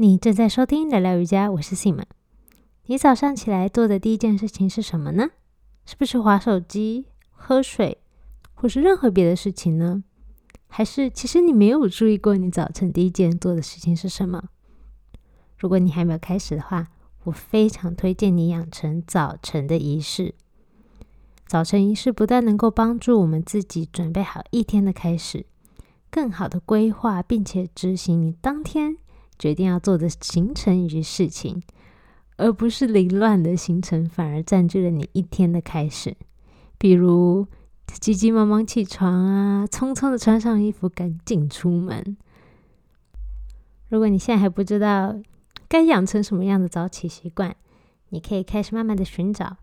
[0.00, 2.00] 你正在收听聊聊瑜伽，我是 Sim。
[2.86, 5.30] 你早上起来做的第一件事情是什么呢？
[5.84, 7.98] 是不是划手机、喝水，
[8.54, 10.04] 或是任何别的事情呢？
[10.68, 14.44] 还是其实你没有注意过你早晨第一件做的事情是什么？
[15.56, 16.86] 如果你还没有开始的话，
[17.24, 20.36] 我非常推荐你养成早晨的仪式。
[21.44, 25.46] 早晨仪式不但能够帮助我们自己准备好一天的开始，
[26.08, 28.98] 更好的规划并且执行你当天
[29.38, 31.62] 决定要做的行程与事情。
[32.36, 36.16] 而不是凌乱的行程，反而占据了你一天的开始。
[36.78, 37.48] 比如
[37.86, 42.16] 急急忙忙起床啊，匆匆的穿上衣服，赶紧出门。
[43.88, 45.16] 如果你现在还不知道
[45.68, 47.56] 该养成什么样的早起习惯，
[48.10, 49.56] 你可以开始慢慢的寻找。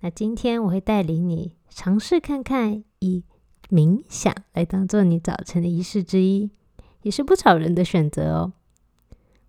[0.00, 3.24] 那今天我会带领你尝试看看，以
[3.68, 6.50] 冥想来当做你早晨的仪式之一，
[7.02, 8.52] 也是不少人的选择哦。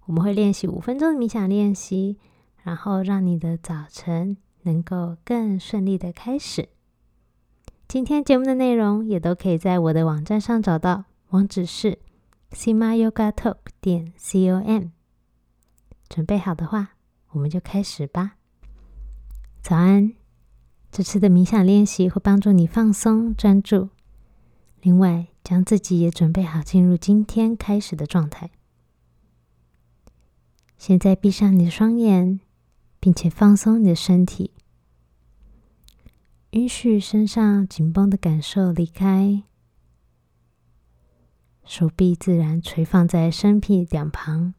[0.08, 2.18] 我们会练习五分钟的冥想练习。
[2.64, 6.68] 然后让你的早晨能够更顺利的开始。
[7.88, 11.98] 今天节目的内容也都可以在我的网站上找到，网址是
[12.52, 14.88] simayogatalk 点 com。
[16.10, 16.90] 准备好的话，
[17.30, 18.34] 我们就开始吧。
[19.62, 20.12] 早安！
[20.92, 23.88] 这次的冥想练习会帮助你放松专注，
[24.82, 28.50] 另外将自己也准备好进入今天开始的状态。
[30.78, 32.40] 现在闭上你的双眼。
[33.00, 34.52] 并且放松你的身体，
[36.50, 39.44] 允许身上紧绷的感受离开，
[41.64, 44.56] 手臂自然垂放在身体两旁，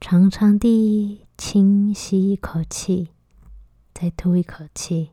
[0.00, 3.10] 长长地轻吸一口气，
[3.94, 5.12] 再吐一口气，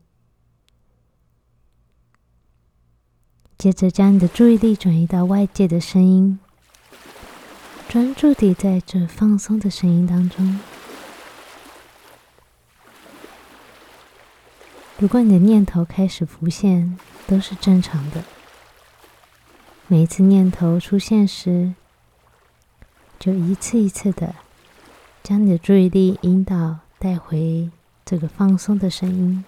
[3.56, 6.38] 接着将你的注意力转移到外界的声音。
[7.88, 10.58] 专注地在这放松的声音当中。
[14.98, 18.24] 如果你的念头开始浮现，都是正常的。
[19.86, 21.74] 每一次念头出现时，
[23.18, 24.34] 就一次一次的
[25.22, 27.70] 将你的注意力引导带回
[28.04, 29.44] 这个放松的声音。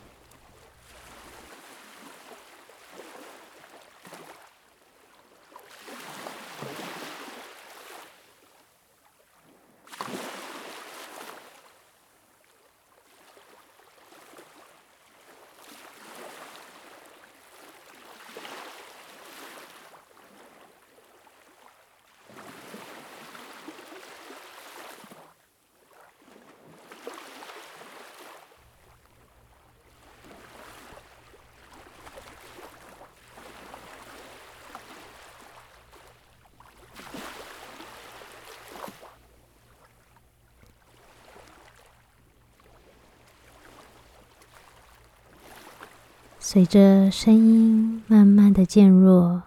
[46.50, 49.42] 随着声音慢慢的渐弱，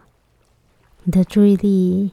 [1.02, 2.12] 你的注意力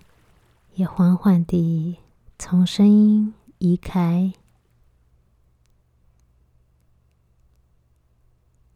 [0.77, 1.99] 也缓缓地
[2.39, 4.33] 从声音移开，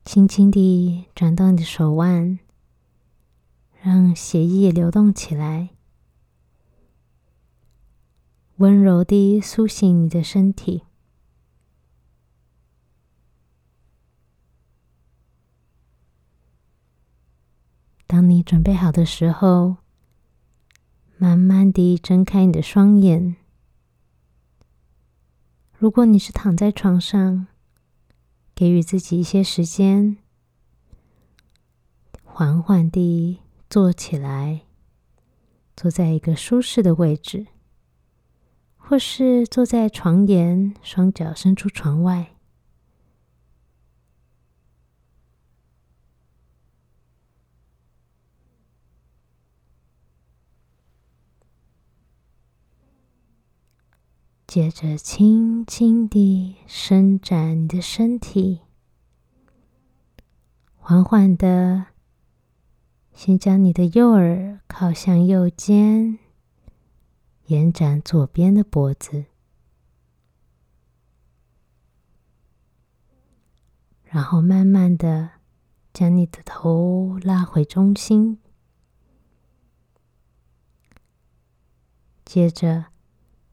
[0.05, 2.39] 轻轻地转动你的手腕，
[3.81, 5.71] 让血液流动起来，
[8.57, 10.83] 温柔地苏醒你的身体。
[18.13, 19.77] 当你准备好的时候，
[21.17, 23.37] 慢慢地睁开你的双眼。
[25.73, 27.47] 如果你是躺在床上，
[28.55, 30.19] 给予自己一些时间，
[32.23, 33.41] 缓缓地
[33.71, 34.61] 坐起来，
[35.75, 37.47] 坐在一个舒适的位置，
[38.77, 42.35] 或是坐在床沿，双脚伸出床外。
[54.55, 58.61] 接着，轻轻地伸展你的身体，
[60.77, 61.87] 缓缓的，
[63.15, 66.19] 先将你的右耳靠向右肩，
[67.47, 69.25] 延展左边的脖子，
[74.05, 75.31] 然后慢慢的
[75.95, 78.39] 将你的头拉回中心，
[82.27, 82.92] 接着。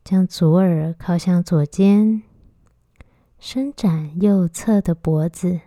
[0.09, 2.23] 将左耳靠向左肩，
[3.37, 5.61] 伸展右侧的脖子。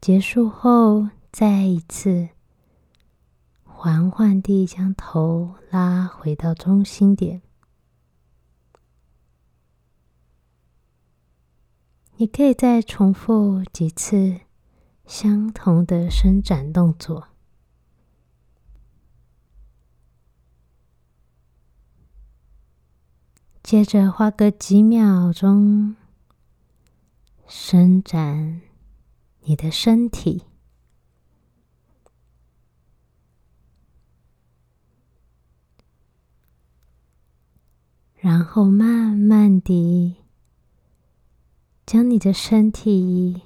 [0.00, 2.30] 结束后，再一次
[3.62, 7.42] 缓缓地将头拉回到中心点。
[12.16, 14.40] 你可以再重复几次
[15.06, 17.28] 相同的伸展动作，
[23.70, 25.94] 接着花个几秒钟
[27.46, 28.62] 伸展
[29.42, 30.42] 你的身体，
[38.16, 40.16] 然后慢慢地。
[41.86, 43.42] 将你的身体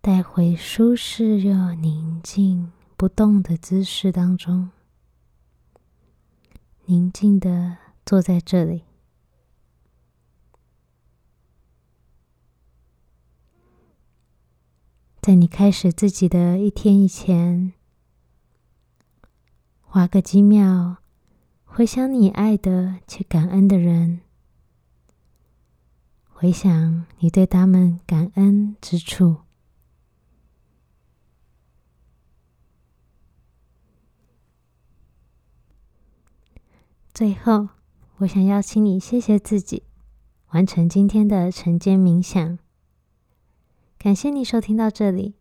[0.00, 4.70] 带回舒适又宁静不动的姿势当中，
[6.86, 7.76] 宁静的
[8.10, 8.82] 坐在这里。
[15.22, 17.72] 在你开始自己的一天以前，
[19.82, 20.96] 花个几秒，
[21.64, 24.22] 回想你爱的且感恩的人。
[26.26, 29.42] 回想你对他们感恩之处。
[37.14, 37.68] 最后，
[38.20, 39.84] 我想邀请你谢谢自己，
[40.50, 42.58] 完成今天的晨间冥想。
[43.98, 45.36] 感谢你收听到这里。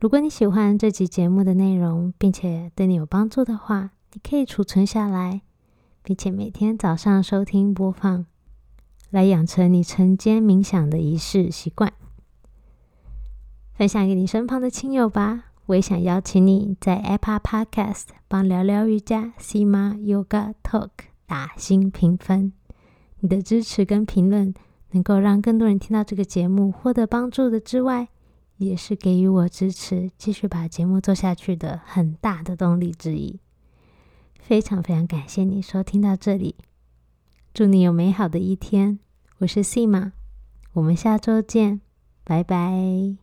[0.00, 5.42] 如果你喜欢这集节目的内容，并且对你有帮助的话，你可以储存下来，
[6.02, 8.26] 并且每天早上收听播放。
[9.10, 11.92] 来养成你晨间冥想的仪式习惯，
[13.74, 15.52] 分享给你身旁的亲友吧。
[15.66, 20.90] 我也想邀请你在 Apple Podcast 帮聊聊瑜伽 C 妈 Yoga Talk
[21.32, 22.52] 打新评分。
[23.20, 24.52] 你的支持跟评论，
[24.90, 28.08] 能够让更多人听到这个节目，获得帮助的之外，
[28.58, 33.40] 也是给予我支持，继续把节目做下去的很大的动力之一。
[34.38, 36.56] 非常非常感谢你收听到这里。
[37.54, 38.98] 祝你有美好的一天！
[39.38, 40.12] 我是 C 马，
[40.74, 41.80] 我们下周见，
[42.24, 43.21] 拜拜。